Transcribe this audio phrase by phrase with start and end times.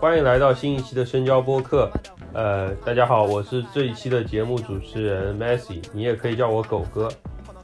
[0.00, 1.90] 欢迎来到新一期的深交播客。
[2.32, 7.06] 呃，大家好，我是这一期的节目主持人 Messi，你也可以叫我狗哥。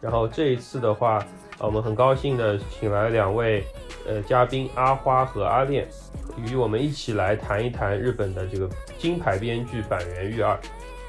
[0.02, 1.24] 然后这一次的话，
[1.58, 3.64] 我们很高兴的请来两位
[4.06, 5.88] 呃嘉宾阿花和阿恋，
[6.36, 8.68] 与我们一起来谈一谈日本的这个
[8.98, 10.54] 金牌编剧板垣裕二。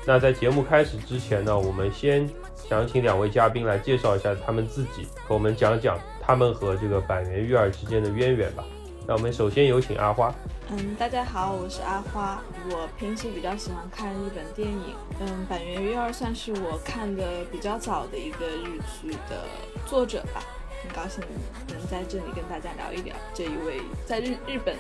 [0.05, 8.63] 那在节目开始之前呢，我们先想请两位嘉宾来介绍一下他们自己，和我们讲讲他们和这个板垣裕二之间的渊源吧。
[9.08, 10.36] 那我们首先有请阿花。
[10.70, 12.44] 嗯，大家好，我是阿花。
[12.70, 14.94] 我平时比较喜欢看日本电影。
[15.22, 19.46] 嗯，板垣裕二算是我看的比较早的一个日剧的
[19.85, 20.44] 作者吧。
[20.84, 21.24] 很高兴
[21.70, 24.76] 能在这里跟大家聊一聊这一位在日日本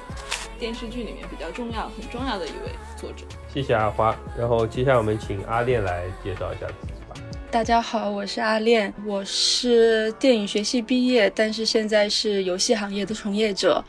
[0.59, 3.25] 电视剧里面比较重要、很重要的一位作者。
[3.47, 4.13] 谢谢阿花。
[4.37, 7.15] 然后接下来我们请阿恋来介绍一下自己吧。
[7.49, 13.81] 大家好，我是阿恋，我是电影学系毕业，但是现在是游戏行业的从业者。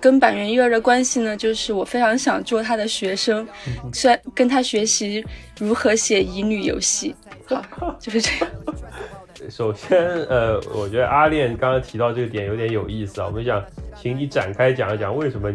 [0.00, 3.46] 跟板垣育儿的关系呢，就是我非常想做他的学生，
[3.92, 5.24] 虽然跟他学习
[5.58, 7.14] 如何写乙女游戏。
[7.48, 8.54] 好，就是这样。
[9.48, 13.64] 首先，呃，我觉得阿恋刚刚提到这个点有点有意思啊，我们想
[14.00, 15.50] 请你展开讲一讲，为什么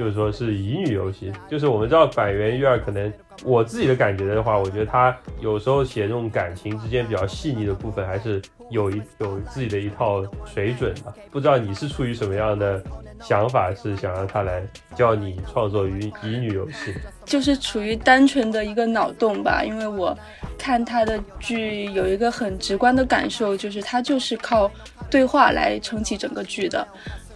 [0.00, 1.30] 就是说是乙女游戏？
[1.46, 3.12] 就是我们知道板垣育二可能
[3.44, 8.40] 我自己的感觉的话，我觉得他有时候写这种感情之间比较细腻的部分，还是
[8.70, 11.12] 有一有自己的一套水准的。
[11.30, 12.82] 不知道你是出于什么样的？
[13.22, 14.62] 想法是想让他来
[14.96, 16.94] 教你创作于乙女游戏，
[17.26, 19.62] 就是处于单纯的一个脑洞吧。
[19.62, 20.18] 因为我
[20.56, 24.70] 看他的剧有一个很直观的感受，就是他就是靠
[25.10, 26.88] 对话来撑起整个剧的，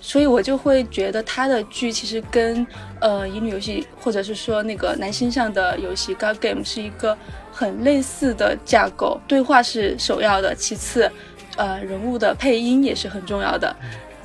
[0.07, 2.65] 所以我就会觉得他的剧其实跟
[3.01, 7.17] 呃乙女游戏或者是说那个男性向的游戏《God Game》是一个
[7.51, 11.11] 很类似的架构，对话是首要的，其次
[11.57, 13.75] 呃人物的配音也是很重要的。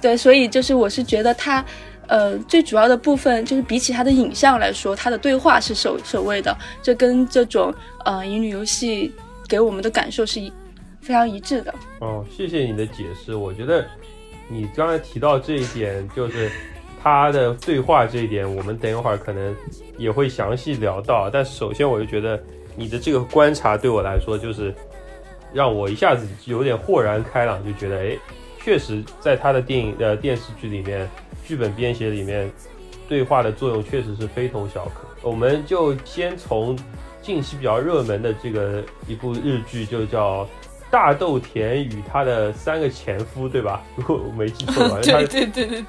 [0.02, 1.64] 对，所以就是我是觉得他，
[2.08, 6.54] 呃，最主要的部分就是比起它的影像来说，它的对话是首首位的，
[6.84, 7.74] 这跟这种
[8.04, 9.14] 呃乙女游戏
[9.48, 10.52] 给我们的感受是一
[11.00, 11.74] 非常一致的。
[12.02, 13.34] 哦，谢谢你的解释。
[13.34, 13.86] 我觉得
[14.50, 16.52] 你刚才提到这一点，就是
[17.02, 19.56] 他的对话这一点，我们等一会儿可能
[19.98, 21.30] 也会详细聊到。
[21.30, 22.38] 但是首先，我就觉得
[22.76, 24.74] 你的这个观察对我来说，就是
[25.54, 28.18] 让我一下子有点豁然开朗，就觉得哎。
[28.62, 31.10] 确实，在他的电影呃电视剧里面，
[31.48, 32.52] 剧本编写里面，
[33.08, 35.08] 对话的作用确实是非同小可。
[35.22, 36.78] 我们就先从
[37.22, 40.44] 近期比较热门的这个一部日剧，就叫
[40.92, 43.84] 《大豆田与他的三个前夫》，对吧？
[43.96, 45.82] 如果我没记错的话，对对对对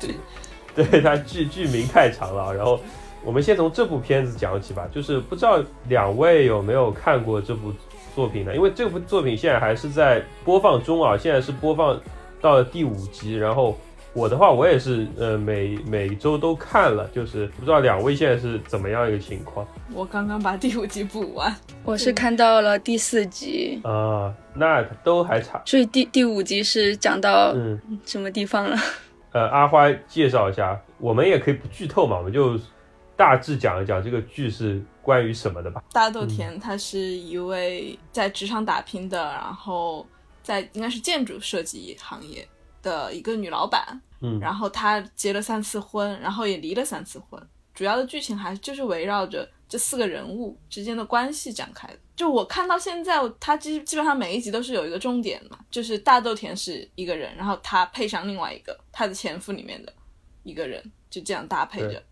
[0.75, 2.55] 对，对 他剧剧名太长了。
[2.55, 2.81] 然后
[3.25, 4.89] 我们先从这部片子讲起吧。
[4.93, 7.73] 就是不知道两位有没有看过这部
[8.15, 8.55] 作品呢？
[8.55, 12.01] 因为这部作品现在还是在播放中啊，现在是播放。
[12.43, 13.77] 到了第五集，然后
[14.13, 19.67] 我的话，我也是呃每每周都看了，就是不知道两位现在是怎么样一个情况。
[19.93, 21.55] 我刚刚把第五集补完，
[21.85, 25.63] 我是看到了第四集啊，那都还差。
[25.65, 28.77] 所以第第五集是讲到嗯什么地方了？
[29.33, 32.59] 呃，阿花介绍一下，我们也可以不剧透嘛，我们就
[33.17, 35.83] 大致讲一讲这个剧是关于什么的吧。
[35.93, 40.07] 大豆田他是一位在职场打拼的，然后。
[40.43, 42.49] 在应该是建筑设计行业
[42.83, 47.41] 的一个女老板，嗯，然后她结了三次婚，然后也离了三次婚。
[47.75, 51.99] 主要的剧情还就是围绕着这四个人物之间的关系展开的。
[52.15, 59.91] 就我看到现在，他基基本上每一集都是有一个重点嘛，就是大豆田是一个人，然后他配上另外一个他的前夫里面的
[60.43, 62.03] 一个人，就这样搭配着，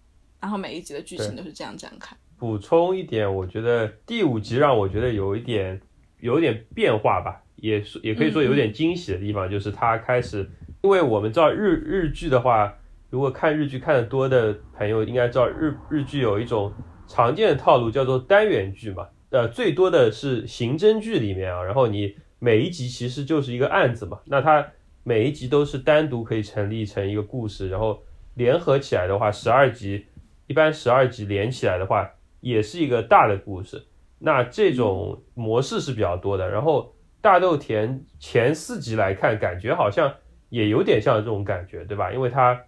[0.40, 2.16] 然后每一集的剧情都是这样展开。
[2.38, 5.78] 补充一点，我觉得第五集让我觉得有一点
[6.20, 7.42] 有一点变化吧。
[7.56, 10.48] 也是，也可以说有点惊喜的地方，就是他开始，
[10.82, 12.72] 因为我们知道日日剧的话，
[13.10, 16.72] 如果看日剧看的多的朋友应该知道，日日剧有一种
[17.06, 24.66] 常见的套路叫做单元剧嘛，呃，最多的是刑侦剧里面啊，然后你每一集其实就是一个案子嘛，那它
[25.02, 28.02] 每一集都是单独可以成立成一个故事，然后
[28.34, 30.06] 联合起来的话，十二集，
[30.46, 32.08] 一般十二集连起来的话，
[32.40, 33.84] 也是一个大的故事，
[34.20, 36.94] 那这种模式是比较多的，然后。
[37.20, 40.14] 大豆田前四集来看，感觉好像
[40.50, 42.10] 也有点像这种感觉，对吧？
[42.10, 42.58] 因为他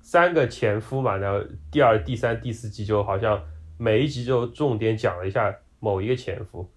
[0.00, 3.42] 三个前夫嘛，然后第二、第三、第四集就好像
[3.76, 6.70] 每一集就重点讲了一下某一个前夫，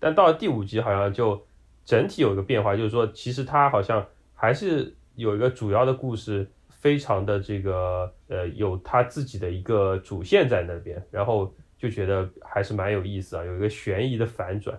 [0.00, 1.40] 但到了第五集好像就
[1.84, 4.04] 整体有一个变化，就是说其实他好像
[4.34, 14.76] 还是有一个主要的故事，非常的这个呃有他自己的一个主线在那边，然后就觉得还是蛮有意思啊，有一个悬疑的反转。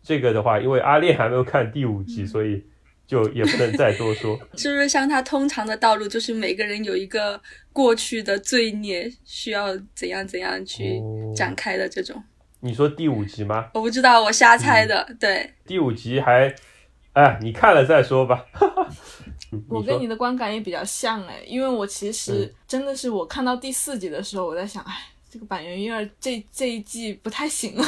[0.00, 2.64] 这个的话，因为阿烈还没有看第五集，所以。
[3.12, 7.38] 就也不能再多说， 是不是像他通常的道路，就是每个人有一个
[7.70, 10.98] 过去的罪孽，需要怎样怎样去
[11.36, 12.24] 展开的这种？
[12.60, 13.68] 你说第五集吗？
[13.74, 15.06] 我不知道，我瞎猜的。
[15.20, 16.54] 对，第五集还，
[17.12, 18.46] 哎，你看了再说吧。
[19.68, 24.94] 我跟你的观感也比较像哎，因为我其实真的是我看到第四集的时候，我在想，哎，
[25.30, 27.84] 这个板垣瑞这这一季不太行啊。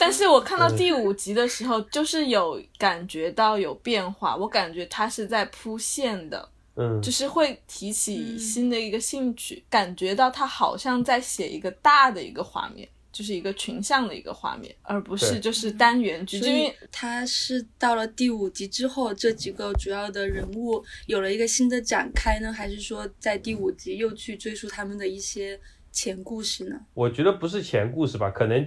[0.00, 16.38] 但是我看到第五集的时候，就是有感觉到有变化，我感觉他是在铺线的，嗯，就是会提起新的一个兴趣，感觉到他好像在写一个大的一个画面，就是一个群像的一个画面，而不是就是单元剧。
[16.38, 25.60] 因为他是到了第五集之后，这几个主要的人物有了一个新的展开呢，还是说在第五集又去追溯他们的一些
[25.92, 26.80] 前故事呢？
[26.94, 28.66] 我觉得不是前故事吧，可能。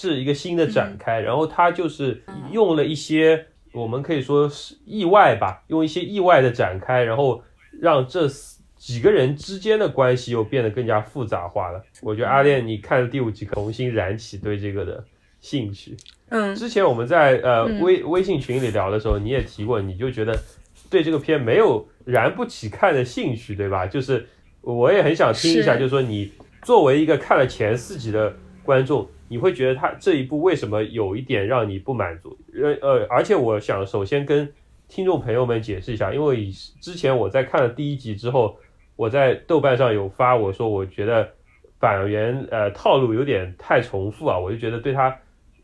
[0.00, 2.22] 是一个新的展开，然后他就是
[2.52, 7.42] 用了一些我们可以说是意外吧，用一些意外的展开，然后
[7.80, 8.28] 让这
[8.76, 11.82] 几个人之间的关系又变得更加复杂化了。
[12.00, 15.04] 我觉得阿恋，你看了第五集，重新燃起对这个的
[15.40, 15.96] 兴趣。
[16.28, 20.38] 嗯，之前我们在呃微微信群里聊的时候，你也提过，你就觉得
[20.88, 23.84] 对这个片没有燃不起看的兴趣，对吧？
[23.84, 24.28] 就是
[24.60, 26.30] 我也很想听一下，就是说你
[26.62, 29.08] 作为一个看了前四集的观众。
[29.28, 32.36] 你会觉得他这一部为什么有一点让你不满足？
[32.54, 34.50] 呃呃，而且我想首先跟
[34.88, 38.56] 听众朋友们解释一下，因为之前我在看了第一集之后，
[38.96, 41.28] 我在豆瓣上有发我说我觉得
[41.78, 45.14] 板垣呃套路有点太重复啊，我就觉得对他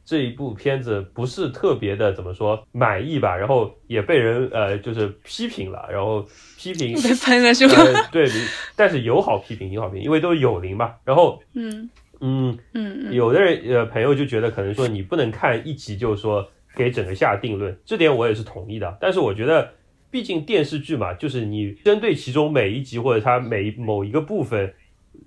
[0.05, 6.25] 这一部片子不是特别的怎么说满意吧，然后也被人呃就是批评了，然后
[6.59, 7.75] 批评 被喷了是吧？
[8.13, 8.29] 对，
[8.77, 11.89] 但是友好批评，友好批评，因为都是友邻嘛，然后嗯。
[12.21, 18.97] 嗯嗯，有的人呃朋友就觉得可能说你不能看一集就说给整个下定论，这点我也是同意的。
[19.01, 19.71] 但是我觉得，
[20.11, 24.73] 毕竟电视剧嘛，就是你针对其中每一集或者它每某一个部分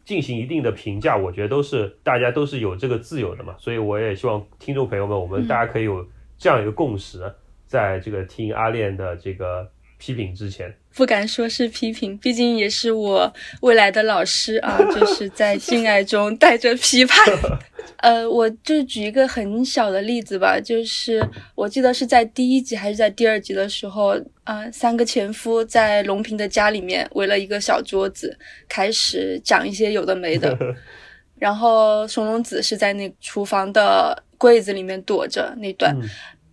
[0.03, 3.55] 进行一定的评价，我觉得都是大家都是有这个自由的嘛。
[3.57, 6.07] 所以我也希望听众朋友们，我们大家可以有
[6.37, 7.21] 这样一个共识，
[7.65, 9.69] 在这个听阿恋的这个。
[9.97, 17.17] 批评之前不敢说是批评，毕竟也是我未来的老师啊， 就是在敬爱中带着批判。
[17.97, 21.23] 呃，我就举一个很小的例子吧，就是
[21.55, 30.55] 我记得是在第一集还是在第二集的时候，啊，三个前夫在龙平的家里面围了一个小桌子，开始讲一些有的没的，
[31.39, 35.95] 然后松隆子是在那厨房的柜子里面躲着那段。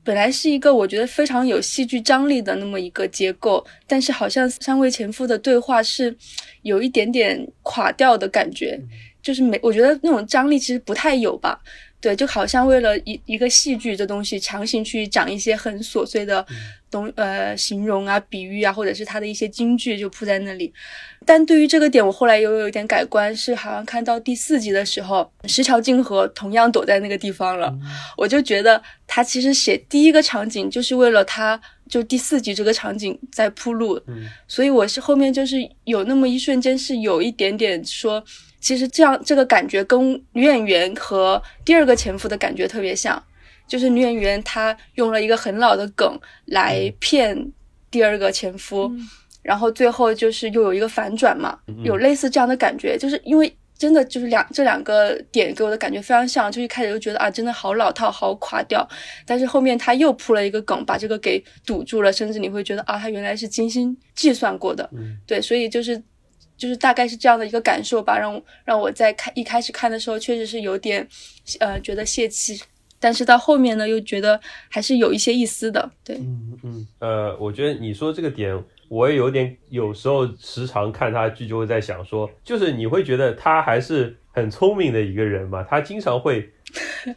[0.05, 6.15] 本来是一个我觉得非常有戏剧张力的那么一个结构，但是好像三位前夫的对话是
[6.63, 8.79] 有一点点垮掉的感觉，
[9.23, 11.59] 就是没我觉得那种张力其实不太有吧。
[12.05, 16.45] 对，就好像为了一一个戏剧这东西，强行去讲一些很琐碎的
[16.91, 20.71] 东呃形容啊、比喻啊，或者是他的一些金句就铺在那里。
[21.25, 27.75] 但对于这个点，我后来又有一点改观，是好像看到第四集的时候，石桥静河同样躲在那个地方了，
[28.19, 31.59] 我就觉得他其实写第一个场景就是为了他，
[31.89, 33.99] 就第四集这个场景在铺路。
[34.47, 38.23] 所以我是后面就是有那么一瞬间是有一点点说。
[38.65, 43.23] 其实这样这个感觉跟女演员和第二个前夫的感觉特别像，
[43.69, 47.53] 就是女演员她用了一个很老的梗来骗
[47.91, 48.91] 第二个前夫，
[49.43, 58.89] 然后最后就是又有一个反转嘛，有类似这样的感觉，就是因为真的就是两这两个点给我的感觉非常像，就一开始就觉得啊真的好老套好垮掉，
[59.27, 64.89] 但是后面他又铺了一个梗把这个给堵住了，甚至你会觉得啊他原来是精心计算过的，
[65.27, 66.03] 对，所以就是。
[66.57, 71.07] 就是大概是这样的一个感受吧，让让我在看一开始看的时候，确实是有点，
[71.59, 72.61] 呃，觉得泄气，
[73.01, 75.91] 但是到后面呢，又觉得还是有一些意思的。
[76.05, 78.57] 对，嗯嗯，呃，我觉得你说这个点，
[78.89, 86.51] 我也有点，有时候时常看他剧就会在想说，就是你会觉得他还是很聪明的一个人嘛，他经常会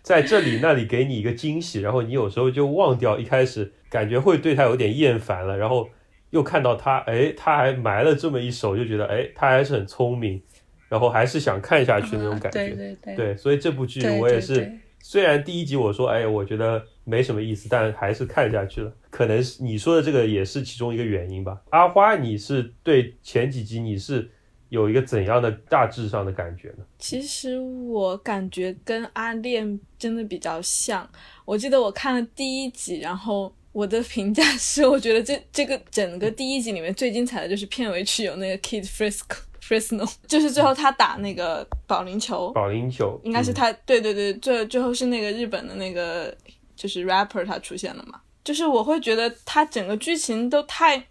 [0.02, 5.88] 在这里那里给你一个惊喜，然后你有时候就忘掉一开始感觉会对他有点厌烦了，然后。
[6.32, 10.42] 又看到他，哎，他还埋了这么一手，就觉得，哎，他还是很聪明，
[10.90, 12.68] 然后还是想看下去那种感觉。
[12.68, 13.16] 对对对。
[13.16, 18.92] 对，所以这部剧我也是，虽然第一集我说，哎，我觉得没什么意思，但还是看下去了。
[19.10, 21.62] 可能是你说的这个也是其中一个原因吧。
[21.70, 24.30] 阿花，你是对前几集你是
[24.70, 26.86] 有一个怎样的大致上的感觉呢？
[27.00, 31.10] 其实我感觉跟阿恋真的比较像。
[31.46, 46.36] 我记得我看了第一集，然后我的评价是，我觉得这这个整个第一集里面最精彩的就是片尾曲有那个 Kid Frisco Frisno，就是最后他打那个保龄球，保龄球应该是他，对对对，最最后是那个日本的那个
[46.76, 51.06] 就是 rapper 他出现了嘛，就是我会觉得他整个剧情都太。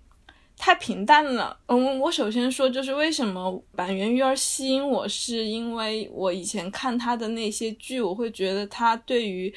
[0.58, 1.54] 太平淡了。
[1.66, 9.54] 嗯，我首先说，就是为什么板垣育儿吸引我，是因为我以前看他的那些剧，我会觉得他对于。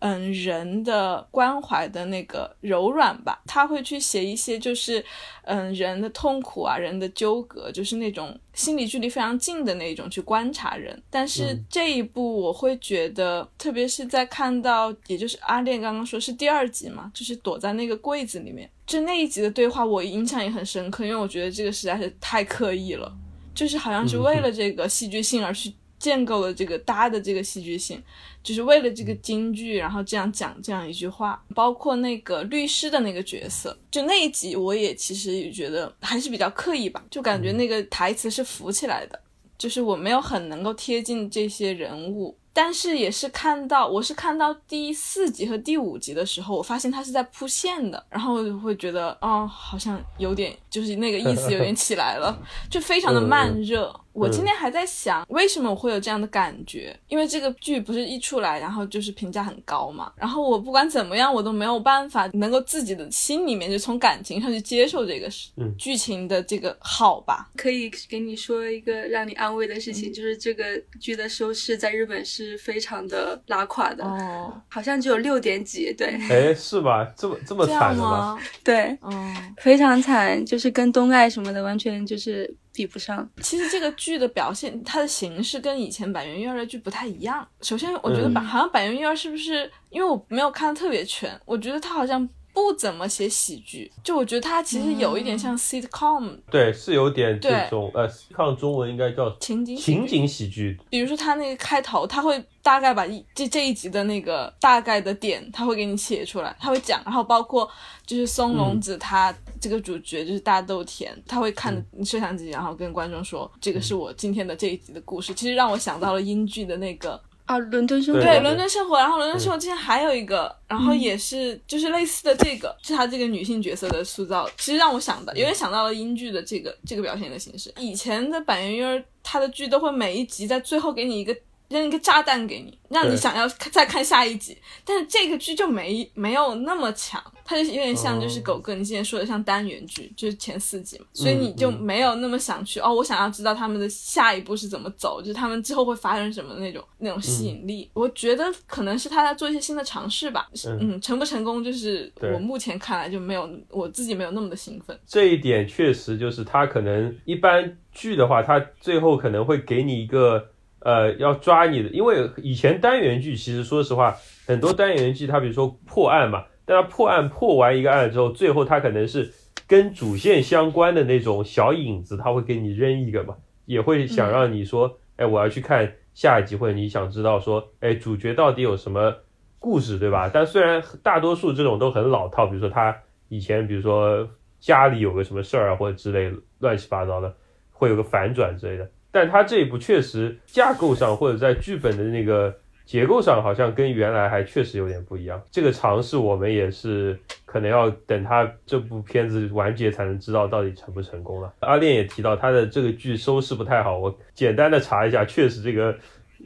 [0.00, 5.04] 嗯，人的关怀的那个柔软吧，他会去写一些就是，
[5.42, 11.02] 嗯，人的痛苦啊，人的纠葛，就是那种心理距离非常近的那种去观察人。
[11.10, 23.12] 但是这一部我会觉得，特别是在看到，也就是阿恋刚刚说是第二集嘛，就是躲在那个柜子里面，就那一集的对话，我印象也很深刻，因为我觉得这个实在是太刻意了，
[23.52, 25.72] 就是好像是为了这个戏剧性而去。
[25.98, 28.02] 建构了这个搭的这个戏剧性，
[28.42, 39.20] 就是为了这个京剧，然后这样讲这样一句话，包括那个律师的那个角色，就那一集我也其实也觉得还是比较刻意吧，就感觉那个台词是浮起来的，
[39.56, 42.36] 就是我没有很能够贴近这些人物。
[42.50, 52.36] 但是也是看到，我是看到第四集和第五集的时候，我发现他是在铺线的，然后我就会觉得，哦，好像有点，就是那个意思有点起来了，
[52.68, 53.94] 就非常的慢热。
[54.18, 56.98] 我今天还在想，为什么我会有这样的感觉？
[57.08, 60.12] 因为这个剧不是一出来，然后就是评价很高嘛。
[60.16, 65.28] 然后我不管怎么样，我都没有办法能够自己的心里面就从感情上去接受这个
[65.76, 67.48] 剧情的这个好吧。
[67.56, 70.64] 可以给你说一个让你安慰的事情，就是这个
[71.00, 76.08] 剧的收视在日本是非常的拉垮的，哦，好像只有六点几，对。
[76.30, 77.06] 哎，是吧？
[77.16, 78.38] 这么这么惨的吗？
[78.64, 82.52] 对，嗯，非常惨，就是跟东爱什么的完全就是。
[82.78, 83.28] 比不上。
[83.42, 87.46] 其实这个剧的表现，它的形式跟以前百元育儿的剧不太一样。
[87.60, 89.70] 首先，我觉得板好像百元育儿是不是？
[89.90, 92.28] 因为我没有看的特别全，我觉得它好像。
[92.62, 100.78] 不怎么写喜剧，就我觉得他其实有一点像 sitcom，对，是有点这种呃，sitcom 中文应该叫情景情景喜剧。
[100.90, 107.68] 比如说他那个开头，他会大概把一这这一集的那个大概的点，他会给你写出来，他会讲，然后包括
[108.04, 111.74] 就是松隆子他这个主角就是大豆田，他会看
[112.04, 117.18] 摄像机，然后跟观众说这个是我今天的这一集的故事，其实让我想到了英剧的那个。
[117.48, 118.20] 啊，伦敦生活。
[118.20, 127.72] 对伦敦生活，然后伦敦生活之前还有一个，然后也是就是类似的这个，是他这个女性角色的塑造，其实让我想到，有点想到了英剧的这个这个表现的形式。
[127.78, 131.34] 以前的板垣瑞儿，他的剧都会每一集在最后给你一个。
[131.68, 134.56] 扔一个炸弹给你，让你想要再看下一集。
[134.84, 147.90] 但是这个剧就没没有那么强，它就有点像就是狗哥你之前说的像单元剧，就是前四集嘛，所以你就没有那么想去哦，我想要知道他们的下一步是怎么走，就是他们之后会发生什么那种那种吸引力。
[147.92, 150.48] 我觉得可能是他在做一些新的尝试吧，
[150.80, 154.98] 嗯，成不成功就是我目前看来就没有我自己没有那么的兴奋。
[155.06, 160.48] 这一点确实就是他可能一般剧的话，他最后可能会给你一个。
[160.80, 164.16] 呃，要抓你的，因为以前单元剧其实说实话，
[164.46, 169.32] 很多单元剧它比如说破案嘛，但它破案破完一个案之后，最后它可能是
[169.66, 179.14] 跟主线相关的那种小影子，他会给你扔一个嘛，也会想让你说，哎，我要去看下一集，或者你想知道说，哎，主角到底有什么
[179.58, 180.30] 故事，对吧？
[180.32, 182.96] 但虽然大多数这种都很老套，比如说他
[183.28, 184.28] 以前比如说
[184.60, 187.34] 家里有个什么事儿啊，或者之类乱七八糟的，
[187.72, 188.88] 会有个反转之类的。
[189.10, 195.40] 但他这一部确实架构上或者在剧本的那个结构上，好像跟原来还确实有点不一样。
[195.50, 201.52] 这个尝试我们也是可能要等他这部片子完结才能知道到底成不成功了。
[201.60, 205.96] 阿恋也提到他的这个剧收视不太好，我简单的查一下，确实这个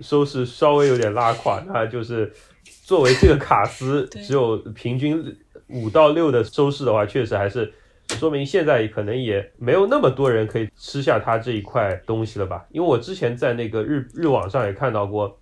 [0.01, 1.63] 收视稍微有点拉垮。
[1.67, 2.33] 那就是
[2.85, 5.37] 作为这个卡司只有平均
[5.69, 7.73] 五到六的收视的话，确实还是。
[8.19, 12.65] 说明现在可能也没有那么多人可以吃下它这一块东西了吧？
[12.71, 15.39] 因为我之前在那个日日网上也看到过，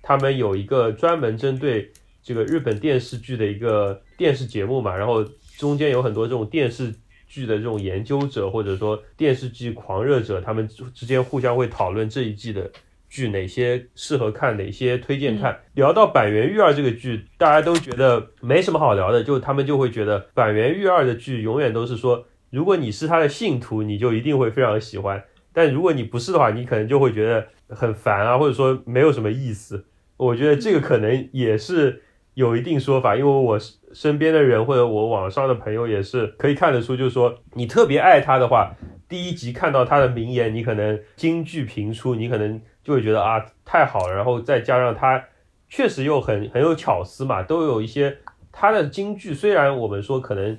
[0.00, 1.90] 他们有一个专门针对
[2.22, 5.22] 这个日本电视剧的一个电视节目嘛，然后
[5.58, 6.94] 中间有很多这种电视
[7.28, 12.70] 剧的这种研究者或者说电视剧狂热者，他们之间互相会讨论这一季的。
[13.12, 15.54] 剧哪些适合看，哪些推荐看？
[15.74, 25.18] 聊到板垣育二这个剧，大家都觉得没什么好聊的，就他们就会觉得板垣育二的剧永远都是说，如果你是他的信徒，你就一定会非常喜欢；
[25.52, 29.84] 但如果你不是的话，你可能就会觉得很烦啊，或者说没有什么意思。
[30.16, 32.00] 我觉得这个可能也是
[32.32, 33.58] 有一定说法，因为我
[33.92, 38.74] 身边的人或者我网上的朋友也是可以看得出，就是说你特别爱他的话。
[39.08, 45.22] 第一集看到他的名言，你可能金句频出，你可能就会觉得啊太好了，然后再加上他
[45.68, 48.18] 确实又很很有巧思嘛，都有一些
[48.50, 50.58] 他的金句，虽然我们说可能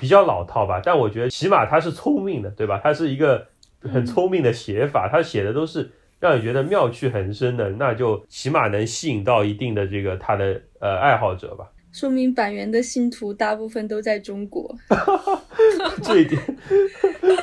[0.00, 2.80] 比较老套吧，但我觉得起码他是聪明的，对吧？
[2.82, 3.46] 他是一个
[3.80, 11.66] 很聪明的写法，他写的都是让你觉得妙趣横生的，那就起码能吸引到一定的这个他的呃爱好者吧。
[11.94, 14.74] 说明板垣的信徒大部分都在中国。
[16.02, 16.40] 这一点，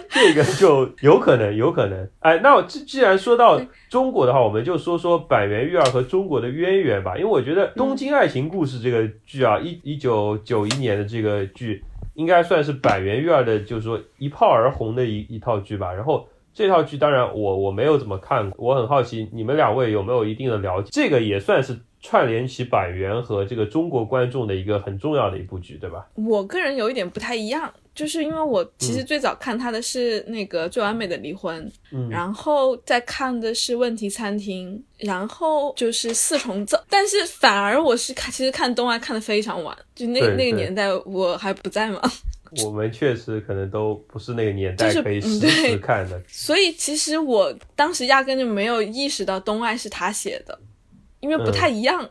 [0.10, 2.06] 这个就有可能，有可能。
[2.20, 7.16] 哎，那我既既然说到中国的话，我们就说说板垣育二和中国的渊源吧。
[7.18, 11.82] 因为我觉得《东京爱情故事》这个剧啊，一一九九一年的这个剧，
[12.16, 15.94] 应该算是板垣育二的，就是说一炮而红的一一套剧吧。
[15.94, 20.90] 然后这套剧，当然我我没有怎么看过，我很好奇你们两位有没有一定的了解。
[20.92, 21.80] 这个也算是。
[22.02, 26.08] 串联起板垣和这个中国观众的一个很重要的一部剧，对吧？
[26.16, 42.02] 我个人有一点不太一样，就是因为我其实最早看他的是那个《最完美的离婚》，嗯，然后再看的是《问题餐厅》，然后就是《四重奏》，但是反而我是看，其实看东爱看的非常晚，就那那个年代我还不在嘛。
[42.66, 50.60] 我们确实可能都不是那个年代可以实时看的，所以其实我当时压根就没有意识到东爱是他写的。
[51.22, 52.10] 因为不太一样，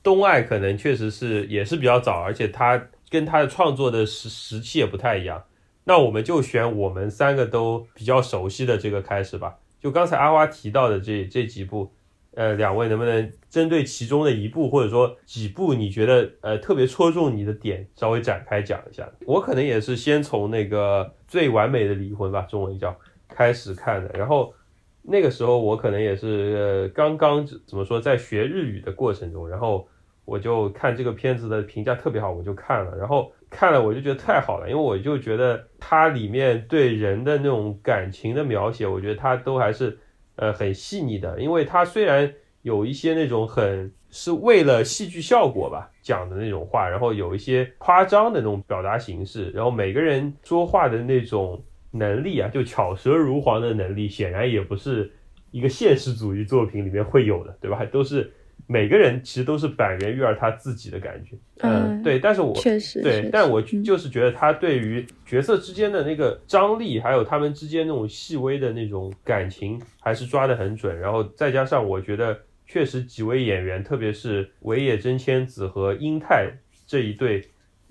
[0.00, 5.42] 东爱可能确实是也是比较早，而且他跟他的创作的时时期也不太一样。
[5.84, 9.58] 那我们就选我们三个都比较熟悉的这个开始吧。
[9.80, 11.92] 就刚才阿花提到的这这几部，
[12.34, 19.10] 呃，两位能不能针对其中的一部或者说几部你觉得呃特别戳中你的点，稍微展开讲一下？
[19.26, 22.96] 我可能也是先从那个最完美的离婚吧，中文叫
[23.28, 24.54] 开始看的，然后。
[25.04, 29.88] 那个时候我可能也是刚刚怎么说，在学日语的过程中，然后
[30.24, 39.98] 我就看这个片子的评价特别好，我就看了，然后看了我就觉得太好了，因为我就觉得它里面对人的那种感情的描写，我觉得它都还是
[40.36, 51.60] 呃很细腻的，因为它虽然有一些那种很是为了戏剧效果吧讲的那种话，然后有一些夸张的那种表达形式，然后每个人说话的那种。
[51.92, 55.12] 能力啊，就巧舌如簧的能力，显然也不是
[55.50, 57.84] 一个现实主义作品里面会有的，对吧？
[57.84, 58.32] 都是
[58.66, 62.18] 每个人其实都是板垣育儿他自己的感觉，嗯，对。
[62.18, 70.98] 但是我确实对，但我就是觉得他对于角色之间的那个张力，还有他们之间那种细微的那种感情，还是抓得很准。
[70.98, 76.50] 然后再加上我觉得，确实几位演员，特别是尾野真千子和英泰
[76.86, 77.42] 这一对。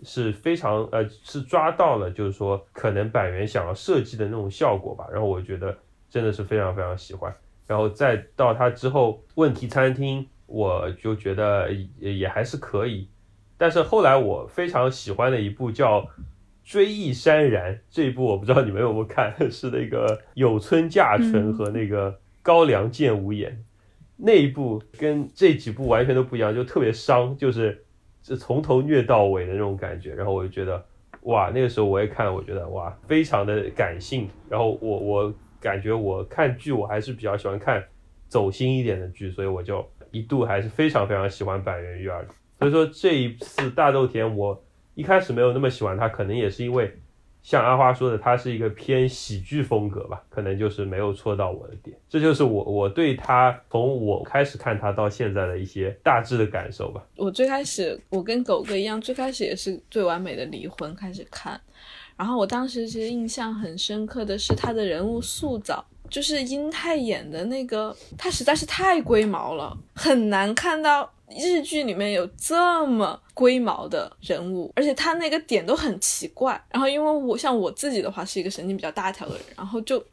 [0.03, 5.05] 是非常呃，是抓到了，就是说可能板垣想要设计的那种效果吧。
[5.11, 5.77] 然后我觉得
[6.09, 7.33] 真的是非常非常喜欢。
[7.67, 13.07] 然后再到他之后问题餐厅，我就觉得也也还是可以。
[13.57, 16.01] 但是后来我非常喜欢的一部叫
[16.63, 23.63] 《追忆潸然》这一部，我不知道你们有没有看， 是那个有村架纯和那个高良健吾演
[24.17, 27.85] 那一部，跟这几部完全都不一样，就特别伤，就是。
[28.21, 30.83] 就从头虐到尾的那种感觉，然后我就觉得，
[31.21, 34.29] 哇，那个时候我也看，我觉得哇，非常的感性。
[34.49, 37.83] 然后我我感觉我看剧我还是比较喜欢看
[38.27, 42.25] 走心一点的剧，所以我就一度还是非常非常喜欢板垣育二。
[42.59, 44.63] 所以说这一次大豆田，我
[44.95, 46.93] 一开始没有那么喜欢他，可能也是因为。
[47.43, 51.97] 像阿花说的，它是一个偏喜剧风格吧，可能就是没有戳到我的点。
[52.07, 57.03] 这就是我我对他从我开始看他到现在的一些大致的感受吧。
[57.17, 61.59] 我最开始我跟狗哥一样，最开始也是最完美的离婚开始看，
[62.15, 71.11] 然后我当时其实印象很深刻的是他的人物塑造，就是英泰演的那个，他实在是太龟毛了，很难看到。
[71.39, 76.61] 日剧里面有这么龟毛的人物，而且他那个点都很奇怪。
[76.69, 80.03] 然后因为我像我自己的话是一个神经比较大条的人，然后就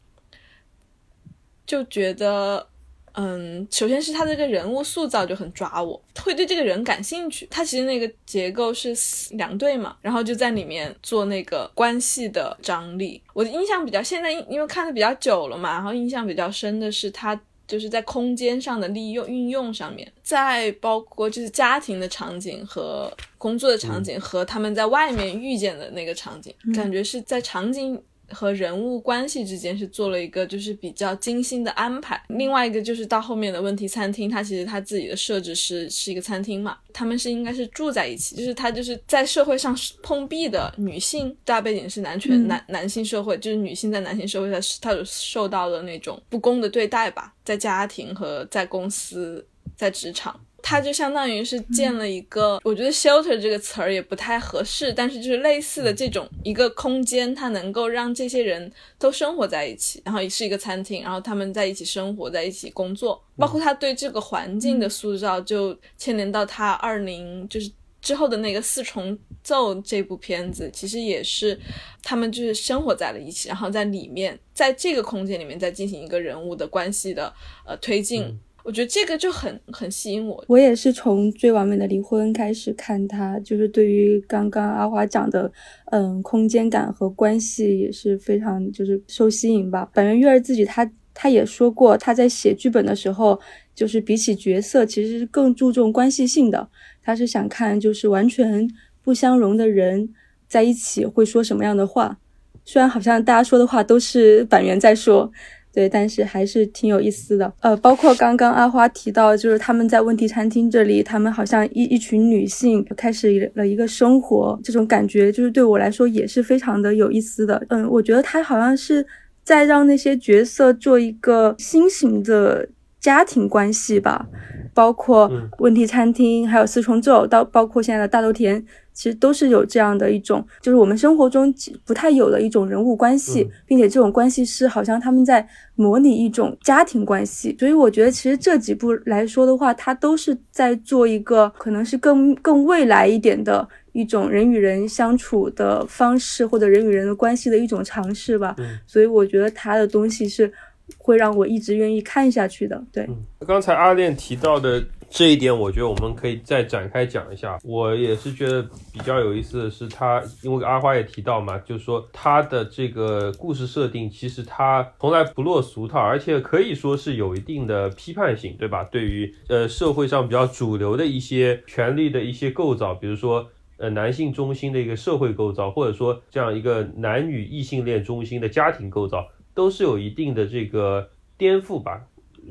[1.65, 2.67] 就觉得，
[3.13, 7.47] 嗯，首先是他这个人物塑造就很抓我，会对这个人感兴趣。
[7.51, 8.95] 他其实那个结构是
[9.31, 13.21] 两对嘛，然后就在里面做那个关系的张力。
[13.33, 17.39] 我的印象比较现在因为看的比较久了嘛，然后印象比较深的是他。
[17.69, 28.01] 就是在空间上的利用运用上面，再包括就是家庭的场景和工作的场景和他们在外面遇见的那个场景，感觉是在场景。
[28.31, 32.21] 和人物关系之间是做了一个就是比较精心的安排。
[32.29, 50.39] 另外一个就是到后面的问题餐厅，它其实它自己的设置是是一个餐厅嘛，他们是应该是住在一起，就是他就是在社会上碰壁的女性，大背景是男权男男性社会，就是女性在男性社会上，她有受到了那种不公的对待吧，在家庭和在公司在职场。
[50.61, 71.59] 它就相当于是建了一个，我觉得 shelter 这个词儿也不太合适，但是就是类似的这种一个空间，它能够让这些人都生活在一起，然后也是一个餐厅，然后他们在一起生活，在一起工作，包括他对这个环境的塑造，就牵连到他二零就是之后的那个四重奏这部片子，其实也是
[72.03, 77.33] 他们就是生活在了一起，然后在里面在这个空间里面再进行一个人物的关系的
[77.65, 78.39] 呃推进。
[78.63, 80.43] 我觉得这个就很很吸引我。
[80.47, 85.51] 我也是从《最完美的离婚》开始看他，就是对于刚刚阿华讲的，
[85.91, 89.89] 嗯，空间感和关系也是非常就是受吸引吧。
[89.93, 93.39] 板垣育儿自己他他也说过，他在写剧本的时候，
[93.73, 96.69] 就是比起角色，其实是更注重关系性的。
[97.01, 98.69] 他是想看就是完全
[99.01, 100.13] 不相容的人
[100.47, 102.19] 在一起会说什么样的话。
[102.65, 105.31] 虽然好像大家说的话都是板垣在说。
[105.71, 107.53] 对，但是还是挺有意思的。
[107.61, 117.63] 呃，包括刚刚阿花提到，就是他们在问题餐厅这里，他们好像一一群女性开始了一个生活，这种感觉就是对我来说也是非常的有意思的。
[117.69, 119.05] 嗯，我觉得他好像是
[119.43, 122.67] 在让那些角色做一个新型的
[122.99, 124.27] 家庭关系吧，
[124.73, 128.65] 包括问题餐厅，还有四重奏，到包括现在的大豆田。
[128.91, 131.53] 其实都是有这样的一种，就是我们生活中
[131.85, 137.55] 不太有的一种人物关系，并且这种关系是好像他们在模拟一种家庭关系。
[137.57, 148.53] 所以我觉得，其实这几部来说的话，它都是在做一个可能是更更未来一点的一种人与人相处的方式，或者人与人的关系的一种尝试吧。
[148.85, 150.51] 所以我觉得他的东西是
[150.97, 152.83] 会让我一直愿意看下去的。
[152.91, 153.07] 对，
[153.45, 154.83] 刚才阿恋提到的。
[155.11, 157.57] 这一点我觉得我们可以再展开讲一下。
[157.63, 158.61] 我也是觉得
[158.93, 168.83] 比较有意思的是，他因为阿花也提到嘛，就是说他的这个故事设定其实他从来不落俗套，而且可以说是有一定的批判性，对吧？
[168.83, 179.27] 对于呃社会上比较主流的一些权力的一些构造，比如说呃男性中心的一个社会构造，或者说这样一个男女异性恋中心的家庭构造，
[179.59, 182.01] 都是有一定的这个颠覆吧。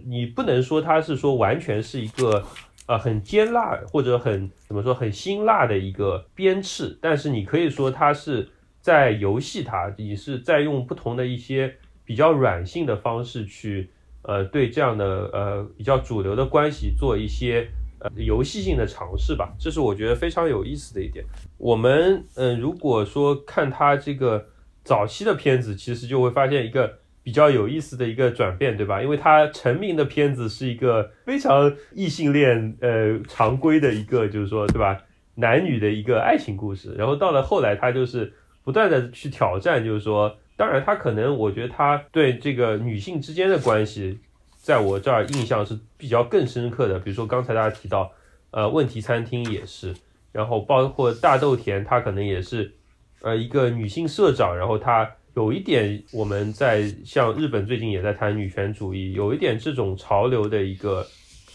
[0.04, 2.44] 你不能说它是说完全是一个，
[2.86, 8.46] 呃，很尖辣或者很怎么说很辛辣的一个鞭笞，但是你可以说它是
[8.82, 13.88] 在游戏它，你是在用不同的一些比较软性的方式去，
[14.20, 17.66] 呃，对这样的呃比较主流的关系做一些
[18.00, 21.24] 呃游戏性的尝试吧，这是我觉得非常有意思的一点。
[21.56, 24.46] 我们嗯，如果说看他这个
[24.88, 26.98] 早期的片子，其实就会发现一个。
[27.20, 29.02] 比较有意思的一个转变，对吧？
[29.02, 34.96] 因为他成名的片子是一个非常异性恋，呃，常规的一个，就是说，对吧？
[35.34, 36.94] 男女的一个爱情故事。
[36.94, 38.32] 然后到了后来，他就是
[38.64, 44.18] 不断的去挑战，就是说，当然他可能，我觉得他对这个女性之间的关系，
[44.56, 46.98] 在我这儿印象是比较更深刻的。
[46.98, 48.10] 比如说刚才大家提到，
[48.52, 49.94] 呃，问题餐厅也是，
[50.32, 52.72] 然后包括大豆田，他可能也是，
[53.20, 55.10] 呃，一个女性社长，然后她。
[55.34, 61.06] 有一点，我们在像日本最近也在谈女权主义，有一点这种潮流的一个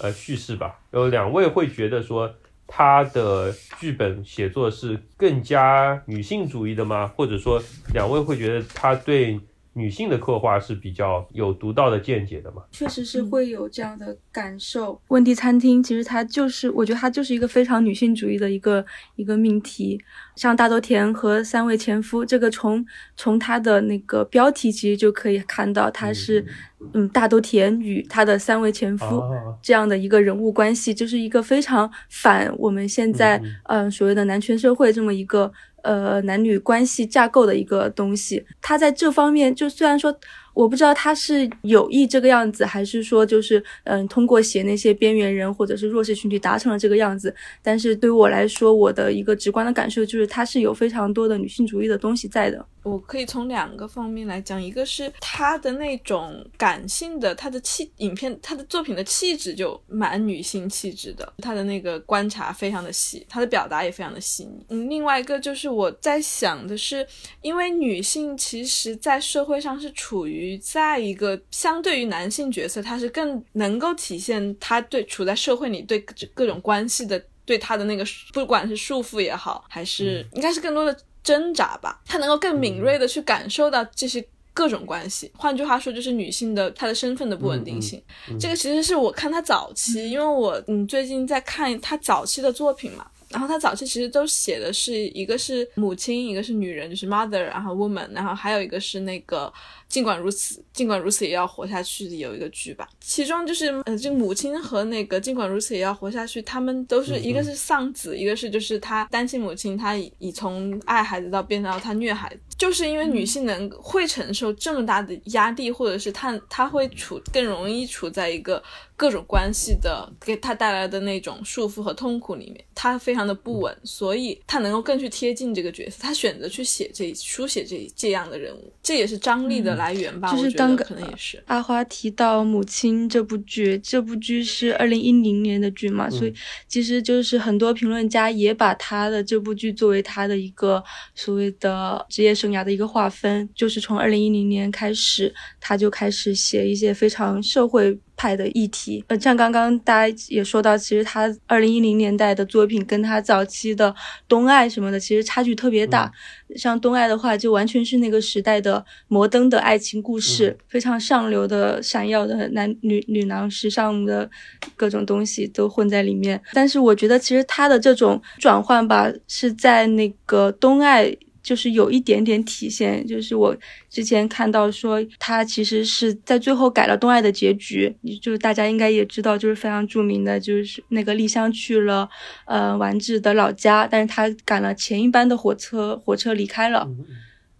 [0.01, 0.79] 呃叙事吧。
[0.91, 2.33] 有两位会觉得说
[2.65, 7.07] 她的剧本写作是更加女性主义的吗？
[7.07, 7.61] 或者说
[7.93, 9.37] 两位会觉得她对？
[9.73, 12.61] 女性的刻画是比较有独到的见解的嘛？
[12.71, 15.01] 确实是会有这样的感受。
[15.07, 19.99] 问题餐厅其实它就是，我觉得它就是一个非常女性主义的一个一个命题。
[20.35, 26.45] 像大豆田和三位前夫，这个从从它的那个标题其实就可以看到，它是
[26.93, 29.23] 嗯大豆田与他的三位前夫
[29.61, 35.51] 这样的一个人物关系，就是一个非常反我们现在嗯所谓的男权社会这么一个。
[35.83, 40.19] 呃，男女关系架构的一个东西，他在这方面就虽然说。
[40.53, 47.33] 我不知道他是有意这个样子，还是说就是嗯，通过写那些边缘人或者是弱势群体达成了这个样子。
[47.61, 52.65] 但是对于我来说，我的一个直观的感受就是，他是有非常多的女性主义的东西在的。
[52.83, 64.65] 我可以从两个方面来讲，一个是他的那种感性的，他的气影片，他的作品的气质就蛮女性气质的，他的那个观察非常的细，他的表达也非常的细腻。
[64.67, 67.07] 嗯，另外一个就是我在想的是，
[67.41, 70.42] 因为女性其实在社会上是处于。
[70.43, 75.99] 于在一个相对于男性角色，他是更能够体现他对处在社会里对
[76.33, 85.31] 各种关系的对他的那个不管是束缚也好，还是应该是更多的挣扎吧，他能够更敏锐的去感受到这些各种关系。
[85.35, 88.01] 换句话说，就是女性的她的身份的不稳定性。
[88.39, 93.07] 这个其实是我看她早期，因为我嗯最近在看她早期的作品嘛。
[93.29, 99.51] 然后她早期其实都写的是一个是母亲，一个是女人，就是 mother，然后 woman，然后还有一个是那个
[99.87, 102.89] 尽管如此，尽管如此也要活下去的有一个剧吧。
[102.99, 118.61] 其中就是呃，这个母亲和那个尽管如此也要活下去，他们都是一个是丧子，一个是就是他单亲母亲，她已从爱孩子到变到她虐孩子，就是因为女性能会承受这么大的压力，或者是她她会处更容易处在一个。
[118.95, 130.31] 各种关系的给她带来的那种束缚和痛苦里面，她非常的不稳，所以她能够更去贴近这个角色，她选择去写这书写这这样的人物，这也是张力的来源吧？
[130.31, 136.33] 就是当可能也是阿花提到《母亲》这部剧，这部剧是二零一零年的剧嘛，所以
[136.67, 140.83] 其实就是很多评论家也把他的这部剧作为他的一个
[141.15, 147.99] 所谓的职业生涯的一个划分，就是从二零一零年开始，他就开始写一些非常社会。
[148.15, 153.91] 派的议题，呃，像刚刚大家也说到，其实他二零一零年代的作品跟他早期的
[154.27, 156.11] 《东爱》什么的，其实差距特别大。
[156.55, 164.29] 像《东爱》的话，就完全是那个时代的摩登的爱情故事，非常上流的、闪耀的男女女郎、时尚的
[164.75, 166.41] 各种东西都混在里面。
[166.53, 171.05] 但是我觉得，其实他的这种转换吧，是在那个《东爱》。
[171.43, 173.55] 就是有一点点体现，就是我
[173.89, 182.09] 之前看到说他其实是在最后改了东爱的结局，就是大家应该也知道，就是非常著名的，就是那个丽香去了
[182.45, 186.89] 呃丸子的老家，但是他赶了前一班的火车，火车离开了。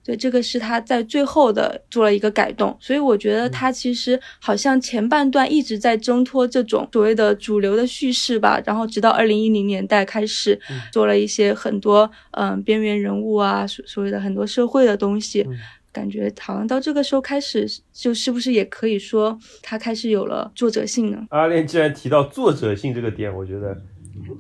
[0.05, 10.59] 对，这个是他在最后的做了一个改动，所以我觉得他其实好像前半段一直在挣脱这种所谓的主流的叙事吧，然后直到二零一零年代开始
[10.91, 15.47] 做了一些很多嗯边缘人物啊，所所谓的很多社会的东西，
[15.93, 21.25] 感觉好像到这个时候开始，就是不是也可以说他开始有了作者性呢？
[21.29, 23.77] 阿恋既然提到作者性这个点，我觉得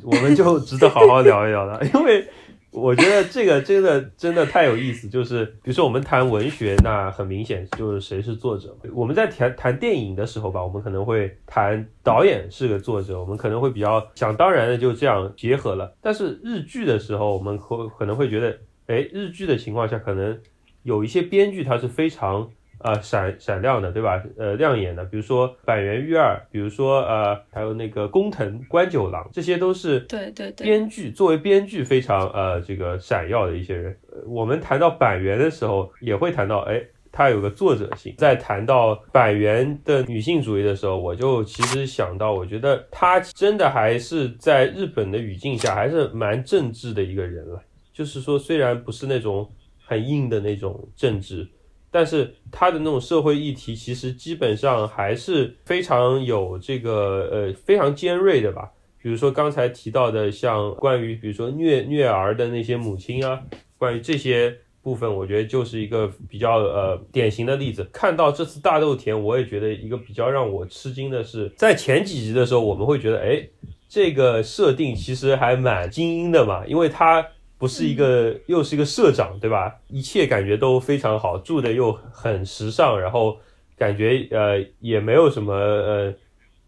[0.03, 2.27] 我们就值得好好聊一聊了， 因为。
[2.73, 8.75] 我觉得这个真的真的太有意思，就是比如说我们谈文学，那很明显就是谁是作者。
[8.93, 15.95] 我们在谈谈电影的时候吧，我们可能会谈导演是个作者，我们可能会比较想当然的就这样结合了。
[16.01, 18.57] 但是日剧的时候，我们可可能会觉得，
[18.87, 20.39] 哎，日剧的情况下，可能
[20.81, 22.49] 有一些编剧他是非常。
[22.83, 24.21] 啊，闪闪亮的，对吧？
[24.37, 33.97] 呃，亮眼的，比如说板垣裕二，比如说呃，还有那个工藤官九郎，这些都是对对对编剧作为编剧非常呃这个闪耀的一些人。
[34.27, 38.13] 我们谈到板垣的时候，也会谈到，哎，他有个作者性。
[38.17, 47.61] 在谈到板垣的女性主义的时候，我就其实想到，我觉得他真的还是在日本的语境下，还是蛮政治的一个人了。
[47.93, 49.49] 就是说，虽然不是那种
[49.85, 51.47] 很硬的那种政治。
[51.93, 58.71] 但是他的那种社会议题，其实基本上还是非常有这个呃非常尖锐的吧。
[58.99, 63.39] 比如说刚才提到的，像关于比如说虐虐儿的那些母亲啊，
[63.77, 67.83] 关于这些部分，我觉得就是一个比较呃典型的例子。
[67.93, 73.47] 看到这次大豆田，我也觉得一个比较让我吃惊的是，在前几集的时候，我们会觉得，哎，
[73.87, 77.23] 这个设定其实还蛮精英的嘛，因为他。
[77.57, 79.73] 不是一个，又是一个社长，对吧？
[79.87, 83.37] 一切感觉都非常好，住的又很时尚，然后
[83.77, 86.13] 感觉呃也没有什么呃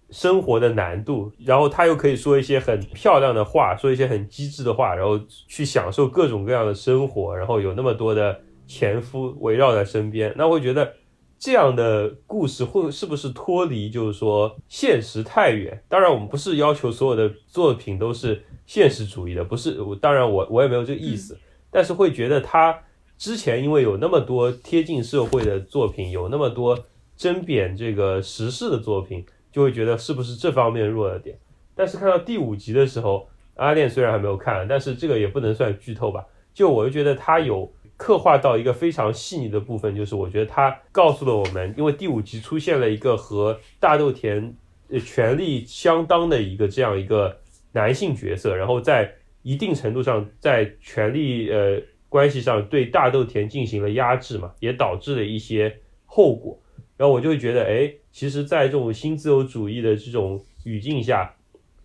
[0.09, 5.19] 生活的难度，然后他又可以说一些很漂亮的话，说一些很机智的话，然后
[5.49, 10.93] 去享受各种各样的生活，然后有那么多的前夫围绕在身边，那会觉得
[11.37, 15.83] 这样的故事会是不是脱离就是说现实太远？
[15.89, 18.45] 当然，我们不是要求所有的作品都是。
[18.65, 21.37] 现实主义的不是我，当然我我也没有这个意思，
[21.69, 22.79] 但是会觉得他
[23.17, 31.37] 之前因为有那么多贴近社会的作品，有那么多针砭这个时事的作品，就会觉得是不是这方面弱了点。
[31.75, 36.25] 但是看到第五集的时候，阿恋虽然还没有看，但是这个也不能算剧透吧。
[36.53, 44.55] 就我就觉得他有刻画到一个非常细腻的部分，就是我觉得他告诉了我们，因为第五集出现了一个和大豆田
[44.89, 47.37] 呃权力相当的一个这样一个。
[47.75, 56.57] 男性角色，然后在一定程度上在权力呃关系上对大豆田进行了压制嘛，也导致了一些后果。
[56.95, 61.35] 然后我就会觉得，哎，其实，在这种新自由主义的这种语境下，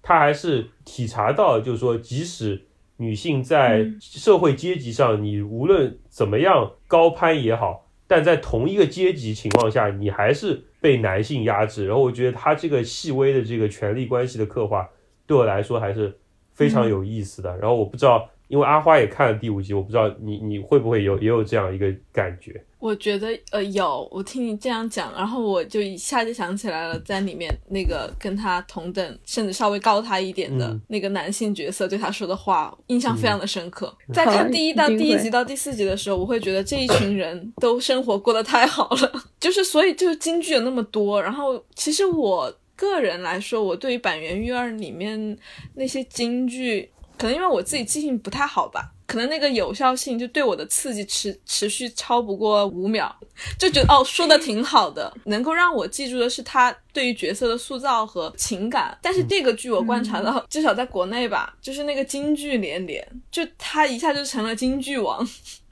[0.00, 2.62] 他还是体察到，就是说，即使
[2.98, 11.88] 女性在社会阶级上，你无论怎么样高攀也好，但在同一个阶级情况下，你还是被男性压制。
[11.88, 14.88] 然后我觉得他这个细微的这个权力关系的刻画。
[15.30, 16.12] 对我来说还是
[16.54, 17.56] 非常有意思的。
[17.58, 22.60] 然后我不知道因为阿花也看了第五集，我不知道你你会不会有也有这样一个感觉。
[22.80, 33.94] 我觉得呃有，我听你这样讲，然后我就一下就想起来了，在里面那个跟他同等甚至稍微高他一点的嗯那个男性角色对他说的话，印象非常的深刻。
[34.14, 45.36] 在看第一到第一集到第四集的时候，我会觉得这一群人都生活过得太好了， 就是所以就是京剧有那么多，然后其实我个人来说，我对于板垣育二里面
[45.74, 48.92] 那些京剧，可能因为我自己记性不太好吧。
[49.06, 53.12] 可能那个有效性就对我的刺激持持续超不过五秒，
[53.58, 58.96] 就觉得哦说的挺好的，能够让我记住的是他对于角色的塑造和情感。
[59.02, 65.28] 但是这个剧我观察到，至少在国内吧，就是那个京剧连连，就他一下就成了京剧王。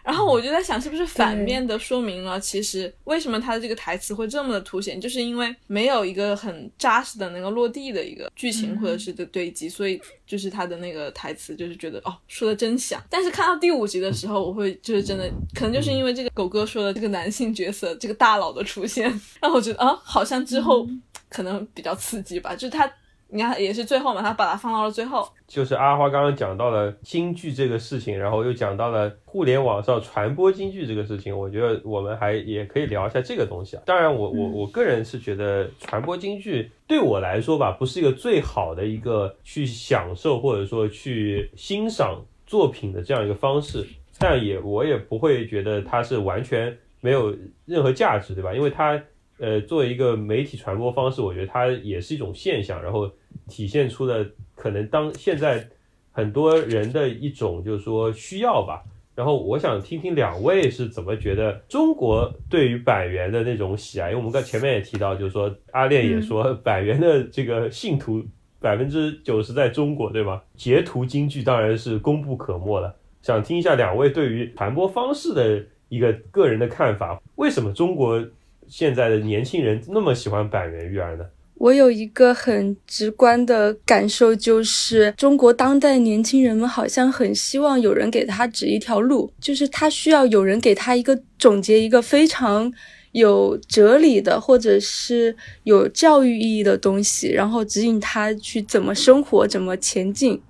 [0.09, 12.99] 然后我就在想，是不是反面的说明了，其实为什么他的这个台词会这么的凸显，就是因为没有一个很扎实的能够落地的一个剧情或者是的堆积，所以就是他的那个台词就是觉得哦说的真响。
[13.11, 19.09] 但是看到第五集的时候，我会就是真的，可能就是因为这个狗哥说的这个男性角色这个大佬的出现，
[19.43, 20.89] 让我觉得啊，好像之后
[21.29, 22.91] 可能比较刺激吧，就是他。
[23.31, 25.29] 你看，也是最后嘛，他把它放到了最后。
[25.47, 33.83] 就是阿花刚刚讲到了京剧这个事情，然后又讲到了互联网上传播京剧这个事情，我觉得我们还也可以聊一下这个东西啊。
[33.85, 43.87] 当然我，我我个人是觉得传播京剧对我来说吧，不是一个最好的一个去享受或者说去欣赏作品的这样一个方式，
[44.19, 47.37] 但也我也不会觉得它是完全没有
[47.67, 48.55] 任何价值，对吧？
[48.55, 48.99] 因为它
[49.39, 53.11] 呃作为一个媒体传播方式，我觉得它也是一种现象，然后
[53.49, 55.67] 体现出了可能当现在
[56.13, 58.83] 很多人的一种就是说需要吧。
[59.15, 68.25] 然后我想听听两位是怎么觉得中国对于板垣的那种喜爱，因为我们刚前面也提到，就是说阿炼也说板垣的这个信徒
[68.61, 70.41] 百分之九十在中国，对吗？
[70.55, 72.95] 截图京剧当然是功不可没了。
[73.21, 78.25] 想听一下两位对于传播方式的一个个人的看法，为什么中国
[78.69, 81.25] 现在的年轻人那么喜欢板垣育儿呢？
[81.55, 92.73] 我有一个很直观的感受，就是中国当代年轻人们好像很希望有人给他指一条路，就是他需要有人给他一个总结，一个非常
[93.11, 100.41] 有哲理的或者是有教育意义的东西，然后指引他去怎么生活，怎么前进。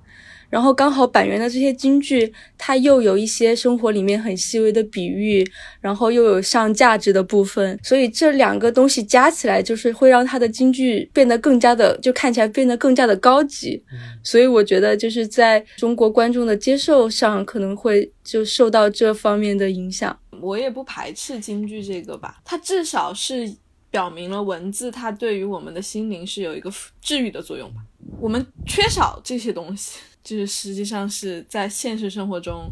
[0.50, 5.46] 然后刚好板垣的这些京剧，它又有一些生活里面很细微的比喻，
[5.80, 13.82] 然后又有上价值的部分，所以这两个东西加起来，就是会让它的京剧变得更加的，就看起来变得更加的高级。
[14.22, 20.18] 所以我觉得就是在中国观众的接受上，可能会就受到这方面的影响。
[20.40, 23.52] 我也不排斥京剧这个吧，它至少是
[23.90, 27.80] 表明了文字它对于我们的心灵是有一个治愈的作用吧。
[28.20, 29.98] 我们缺少这些东西。
[30.28, 32.70] 就是实际上是在现实生活中，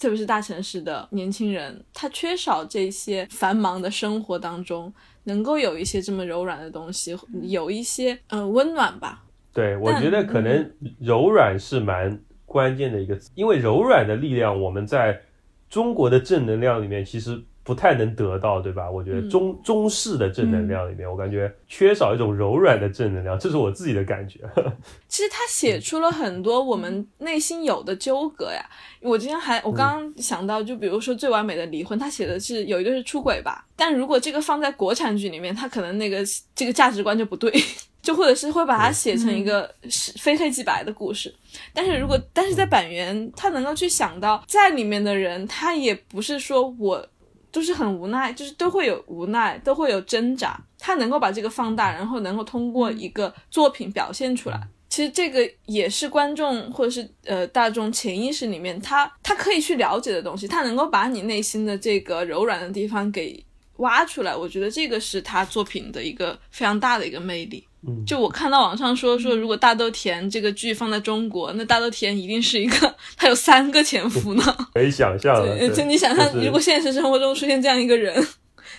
[0.00, 4.92] 特别是大城市的年轻人，他缺少这些繁忙的生活当中，
[5.24, 9.24] 能够有一些这么柔软的东西，有一些嗯、呃、温暖吧。
[9.52, 15.20] 对，我觉得可能柔软是蛮关键的一个词，因为柔软的力量，我们在
[15.68, 18.90] 中国的正能量里面其实不太能得到，对吧？
[18.90, 24.40] 我觉得中、嗯、中式的正能量里面，我感觉缺少一种柔软的正能量，这是我自己的感觉。
[25.06, 28.64] 其实他写出了很多我们内心有的纠葛呀。
[29.00, 36.18] 我今天还我刚刚想到，就比如说《最完美的离婚》，他写的是有一个是出轨吧，但如果这个放在国产剧里面，他可能那个
[36.56, 37.52] 这个价值观就不对，
[38.02, 41.32] 就或者是会把它写成一个是非黑即白的故事。
[41.72, 47.06] 但是如果但是在板垣，他能够去想到在里面的人，他也不是说我。
[47.52, 50.58] 都是很无奈，就是都会有无奈，都会有挣扎。
[50.78, 54.60] 他能够把这个放大，然后能够通过一个作品表现出来。
[54.88, 63.42] 其实这个也是观众或者是呃大众潜意识里面他他可以去了解的东西，他能够把你内心的这个柔软的地方给
[63.82, 64.34] 挖出来。
[64.34, 67.62] 我觉得这个是他作品的一个非常大的一个魅力。
[67.86, 74.56] 嗯，就我看到网上说说，如果大豆田这个剧放在中国，那大豆田一定是一个他有三个前夫呢。
[74.72, 78.24] 可以想象了，就你想象，如果现实生活中出现这样一个人，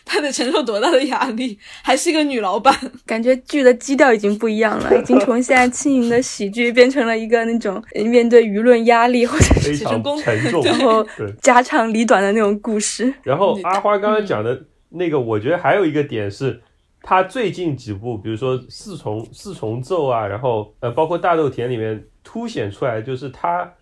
[0.05, 1.59] 他得承受多大的压力？
[1.83, 2.73] 还是一个女老板，
[3.05, 11.05] 感觉剧的基调已经不一样了，已经从现在轻盈的喜剧变成了一个那种面对舆论压力或者非常沉重，然后
[11.43, 13.13] 家长里短的那种故事。
[13.23, 16.61] 然后阿花刚刚讲的那个，我觉得还有一个点是。
[17.05, 23.73] 他最近几部，比如说四重四重奏啊，然后呃，包括大豆田里面凸显出来，就是他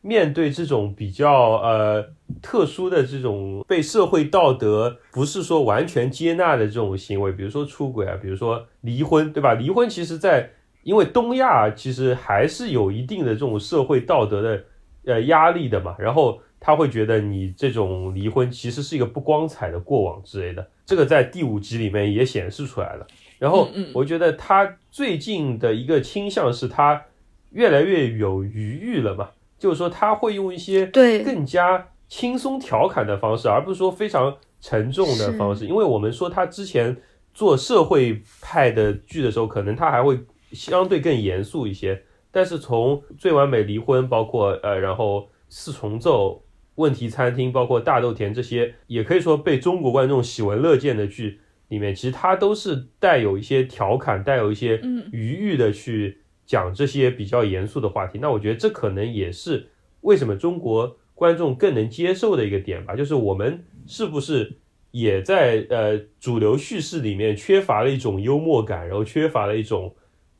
[0.00, 2.04] 面对这种比较呃
[2.42, 9.54] 特殊的这种被社会道德不是说完全接纳的这种行为，比如说出轨啊，比如说离婚，对吧？
[9.54, 10.50] 离婚其实在
[10.82, 14.64] 因为东亚其实还是有一定的这种社会道德的
[15.04, 23.06] 呃压力的嘛，然后他会觉得你这种离婚其实是一个不光彩的过往之类的，这个在第五集里面也显示出来了。
[23.38, 27.02] 然后我觉得他最近的一个倾向是他
[27.50, 35.66] 越来越有余裕了嘛，就是说他会用一些对更加轻松调侃的方式，而不是说非常沉重的方式。
[35.66, 36.96] 因为我们说他之前
[37.34, 40.18] 做社会派的剧的时候，可能他还会
[40.52, 42.02] 相对更严肃一些。
[42.30, 46.42] 但是从最完美离婚，包括呃，然后四重奏、
[46.76, 54.80] 问题餐厅，包括大豆田这些，也可以说被中国观众喜闻乐见的剧里面，其实它都是带有一些调侃、带有一些
[55.12, 58.18] 余裕的去讲这些比较严肃的话题。
[58.20, 59.68] 那我觉得这可能也是
[60.00, 64.56] 为什么中国观众更能接受的一个点吧，就是我们是不是
[64.90, 69.94] 也在呃主流叙事里面缺乏了一种幽默感，然后缺乏了一种。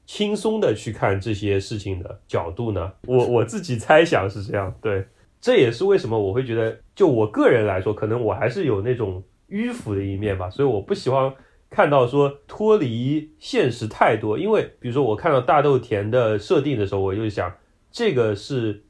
[0.07, 2.93] 轻松的去看这些事情的角度呢？
[3.07, 5.03] 我我自己猜想是这样，对，
[5.45, 11.31] 这也是为什么我会觉得，就我个人来说，可能我还是有那种迂腐的一面吧，所以我不喜欢
[11.69, 14.39] 看到说脱离现实太多。
[14.39, 17.53] 因为比如说我看到大豆田的设定的时候，我就想，
[17.91, 18.85] 这个是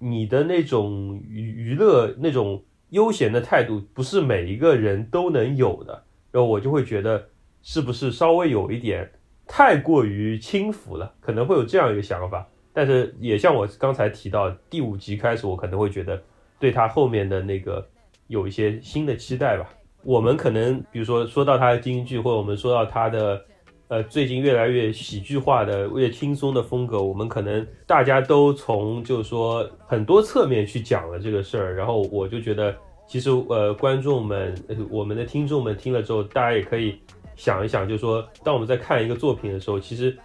[0.00, 7.28] 你的那种娱娱乐那种悠闲的态度，不是每一个人都能有的，然后我就会觉得
[7.62, 9.08] 是不是稍微有一点。
[9.46, 16.20] 太过于轻浮了，可能会有这样一个想法，但是也像我刚才提到，第五集开始，我可能会觉得
[16.58, 17.86] 对他后面的那个
[18.26, 19.66] 有一些新的期待吧。
[20.02, 23.42] 我们可能比如说说到他的京剧，或者我们说到他的
[23.88, 32.74] 呃最近越来越喜剧化的、越轻松的风格，我们可能大家都从就是说很多侧面去讲了这个事儿，然后我就觉得
[33.06, 34.54] 其实呃观众们、
[34.90, 36.98] 我们的听众们听了之后，大家也可以。
[37.36, 40.16] 想一想，就是说，当我们在看一个作品的时候，其实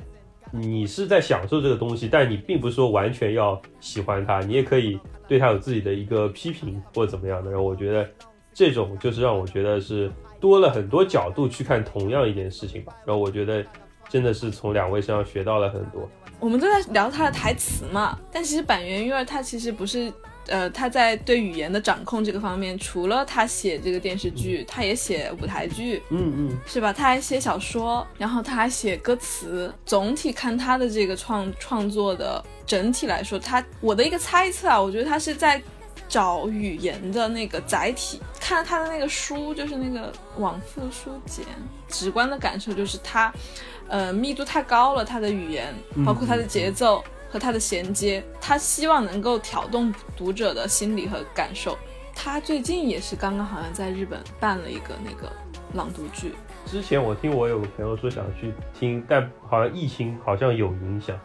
[0.52, 7.52] 你是在享受这个东西，但你并不是说完全要喜欢它，你也可以对它有自己的一个批评或者怎么样的。
[7.52, 8.10] 然后我觉得
[8.54, 12.93] 这种就是让我觉得是多了很多角度去看同样一件事情吧。
[13.06, 13.66] 然后我觉得
[14.08, 16.10] 真的是从两位身上学到了很多。
[16.39, 20.12] 我们都在聊他的台词嘛，但其实板垣瑞儿他其实不是。
[20.50, 26.91] 呃，他在对语言的掌控这个方面，除了他写这个电视剧，他也写舞台剧，嗯嗯，是吧？
[26.91, 29.74] 他还写小说，然后他还写歌词。
[29.86, 35.62] 总体看他的这个创创作的整体来说，他我的一个猜测啊，我觉得他是在
[36.08, 38.20] 找语言的那个载体。
[38.39, 41.45] 看他的那个书，就是那个往复书简，
[41.88, 43.32] 直观的感受就是他，
[43.88, 45.72] 呃，密度太高了，他的语言，
[46.04, 47.04] 包括他的节奏。
[47.30, 51.78] 和他的衔接，他希望能够挑动读者的心理和感受。
[52.16, 55.32] 他最近也是刚刚好像在日本办了一个那个
[55.74, 56.34] 朗读剧。
[56.66, 61.18] 之前我听我有个朋友说想去听，但好像疫情好像有影响，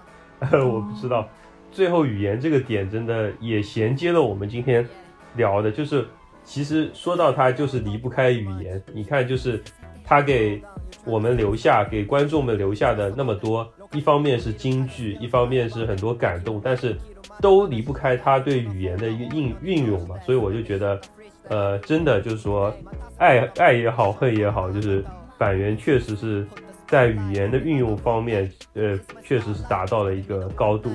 [0.52, 1.28] 我不知道。
[1.72, 4.88] 最后语言这个点真的也衔接了我们今天
[5.34, 6.06] 聊的，就是
[6.44, 8.80] 其实说到他就是离不开语言。
[8.92, 9.60] 你看，就是
[10.04, 10.62] 他给
[11.04, 13.68] 我们留下，给观众们留下的那么多。
[13.94, 16.96] 一方面是京剧，一方面是很多感动，但是
[17.40, 21.00] 都离不开他对语言的一个应运用嘛，所以我就觉得，
[21.48, 22.74] 呃，真的就是说，
[23.18, 25.04] 爱爱也好，恨也好，就是
[25.38, 26.46] 板垣确实是
[26.86, 30.90] 在语言的运用方面，呃，确实是达到了一个高度。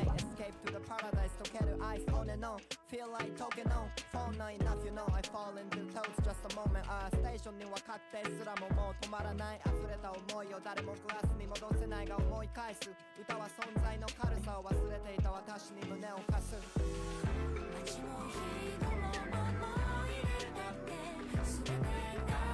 [7.99, 12.89] ってらももう止まらない溢れた思いを誰もグラスに戻せないが思い返す
[13.19, 20.95] 歌は存在の軽さを忘れていた私に胸を貸す街も人もまま入れたって
[21.43, 22.48] 全てが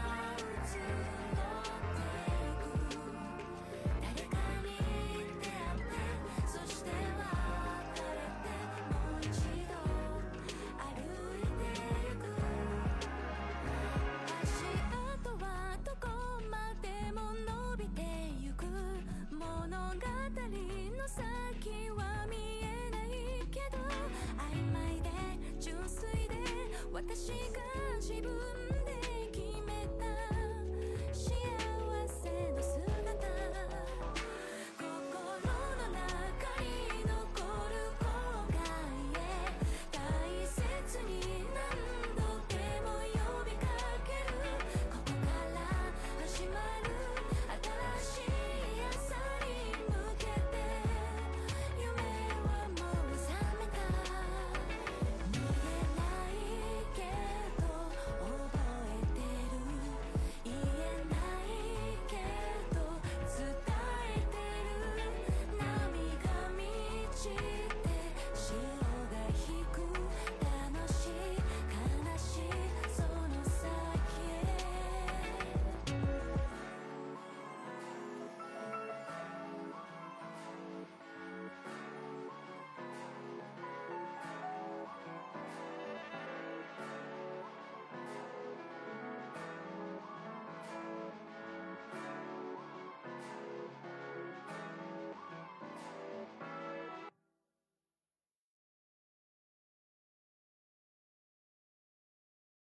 [19.66, 19.98] 物語の
[21.08, 23.10] 先は見えない
[23.50, 23.80] けど
[24.38, 25.10] 曖昧で
[25.60, 26.36] 純粋で
[26.94, 27.34] 私が
[28.00, 28.30] 自分